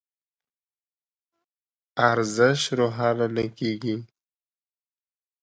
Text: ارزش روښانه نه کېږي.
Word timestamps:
ارزش 2.09 2.59
روښانه 2.79 3.27
نه 3.35 3.45
کېږي. 3.57 3.95